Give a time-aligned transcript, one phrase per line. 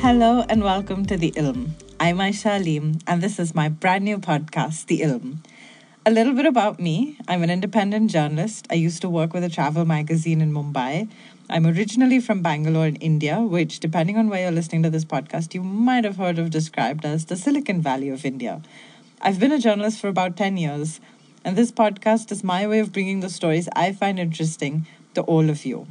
[0.00, 1.70] Hello and welcome to The Ilm.
[1.98, 5.38] I'm Ayesha Aleem, and this is my brand new podcast, The Ilm.
[6.06, 8.68] A little bit about me I'm an independent journalist.
[8.70, 11.10] I used to work with a travel magazine in Mumbai.
[11.50, 15.52] I'm originally from Bangalore in India, which, depending on where you're listening to this podcast,
[15.52, 18.62] you might have heard of described as the Silicon Valley of India.
[19.20, 21.00] I've been a journalist for about 10 years,
[21.44, 25.50] and this podcast is my way of bringing the stories I find interesting to all
[25.50, 25.88] of you.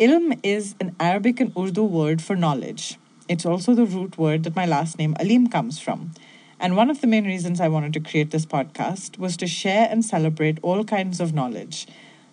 [0.00, 2.98] Ilm is an Arabic and Urdu word for knowledge.
[3.26, 6.12] It's also the root word that my last name Aleem, comes from.
[6.60, 9.88] And one of the main reasons I wanted to create this podcast was to share
[9.90, 11.86] and celebrate all kinds of knowledge.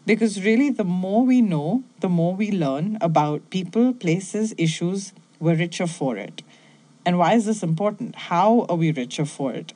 [0.06, 5.56] Because really, the more we know, the more we learn about people, places, issues, we're
[5.56, 6.44] richer for it.
[7.06, 8.16] And why is this important?
[8.16, 9.74] How are we richer for it?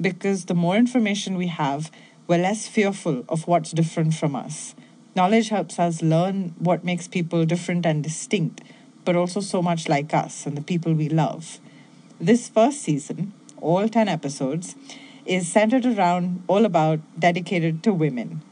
[0.00, 1.90] Because the more information we have,
[2.28, 4.76] we're less fearful of what's different from us.
[5.16, 8.62] Knowledge helps us learn what makes people different and distinct,
[9.04, 11.58] but also so much like us and the people we love.
[12.20, 14.76] This first season, all 10 episodes,
[15.26, 18.42] is centered around all about dedicated to women.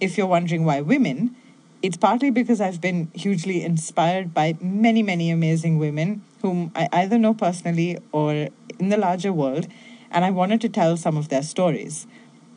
[0.00, 1.34] If you're wondering why women,
[1.82, 7.18] it's partly because I've been hugely inspired by many, many amazing women whom I either
[7.18, 9.66] know personally or in the larger world,
[10.10, 12.06] and I wanted to tell some of their stories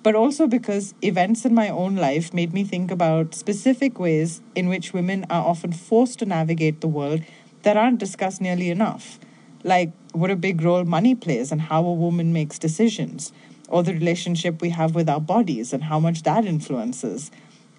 [0.01, 4.69] but also because events in my own life made me think about specific ways in
[4.69, 7.21] which women are often forced to navigate the world
[7.63, 9.19] that aren't discussed nearly enough.
[9.63, 13.31] Like what a big role money plays and how a woman makes decisions,
[13.67, 17.31] or the relationship we have with our bodies and how much that influences,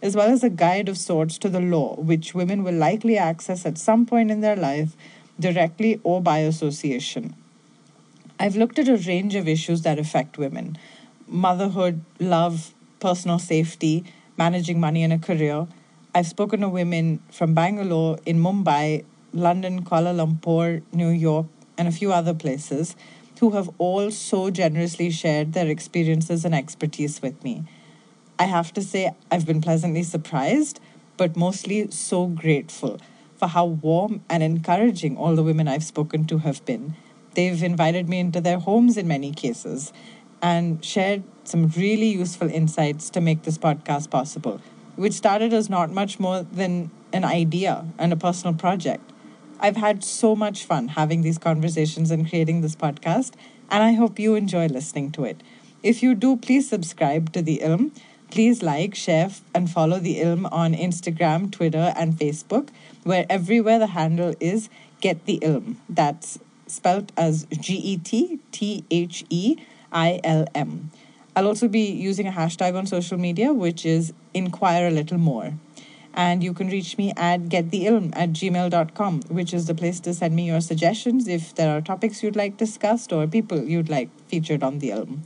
[0.02, 3.66] as well as a guide of sorts to the law, which women will likely access
[3.66, 4.96] at some point in their life,
[5.38, 7.34] directly or by association.
[8.38, 10.78] I've looked at a range of issues that affect women
[11.26, 14.04] motherhood, love, personal safety,
[14.36, 15.68] managing money and a career.
[16.12, 21.46] I've spoken to women from Bangalore, in Mumbai, London, Kuala Lumpur, New York,
[21.78, 22.96] and a few other places
[23.40, 27.64] who have all so generously shared their experiences and expertise with me.
[28.38, 30.80] I have to say, I've been pleasantly surprised,
[31.16, 33.00] but mostly so grateful
[33.36, 36.96] for how warm and encouraging all the women I've spoken to have been.
[37.34, 39.92] They've invited me into their homes in many cases
[40.42, 44.60] and shared some really useful insights to make this podcast possible,
[44.96, 49.10] which started as not much more than an idea and a personal project.
[49.62, 53.32] I've had so much fun having these conversations and creating this podcast,
[53.70, 55.42] and I hope you enjoy listening to it.
[55.82, 57.90] If you do, please subscribe to The Ilm.
[58.30, 62.70] Please like, share, and follow The Ilm on Instagram, Twitter, and Facebook,
[63.02, 64.70] where everywhere the handle is
[65.02, 65.76] Get The Ilm.
[65.90, 69.56] That's spelt as G E T T H E
[69.92, 70.84] ILM.
[71.36, 75.52] I'll also be using a hashtag on social media, which is inquire a little more.
[76.14, 80.34] And you can reach me at gettheilm at gmail.com, which is the place to send
[80.34, 84.62] me your suggestions if there are topics you'd like discussed or people you'd like featured
[84.62, 85.20] on the Ilm.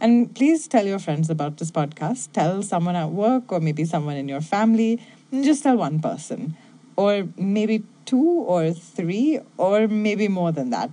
[0.00, 2.32] And please tell your friends about this podcast.
[2.32, 5.00] Tell someone at work or maybe someone in your family.
[5.32, 6.56] Just tell one person.
[6.96, 10.90] Or maybe two or three or maybe more than that.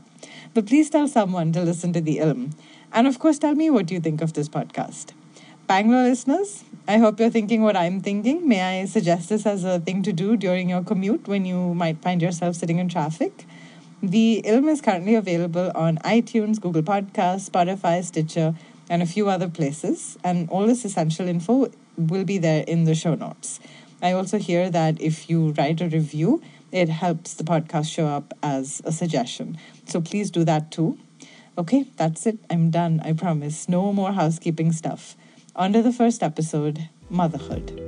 [0.54, 2.54] But please tell someone to listen to the Ilm.
[2.94, 5.14] And of course, tell me what you think of this podcast.
[5.68, 8.47] Bangalore listeners, I hope you're thinking what I'm thinking.
[8.47, 12.01] May I suggest this as a thing to do during your commute when you might
[12.01, 13.46] find yourself sitting in traffic?
[14.01, 18.56] The Ilm is currently available on iTunes, Google Podcasts, Spotify, Stitcher,
[18.90, 20.18] and a few other places.
[20.22, 23.62] And all this essential info will be there in the show notes.
[24.01, 26.41] I also hear that if you write a review,
[26.74, 29.57] it helps the podcast show up as a suggestion.
[29.85, 31.00] So please do that too.
[31.57, 32.40] Okay, that's it.
[32.50, 33.00] I'm done.
[33.06, 33.69] I promise.
[33.69, 35.16] No more housekeeping stuff.
[35.56, 37.83] To the first episode Motherhood.